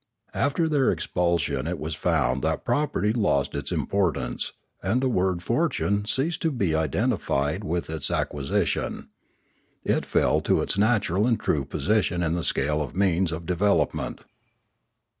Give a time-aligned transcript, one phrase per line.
[0.33, 6.05] After their expulsion it was found that property lost its importance, and the word "fortune"
[6.05, 9.09] ceased to be identified with its 528 Limanora acquisition.
[9.83, 14.21] It fell to its natural and true position in the scale of means of development.